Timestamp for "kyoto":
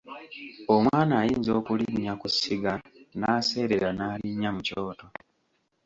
4.67-5.05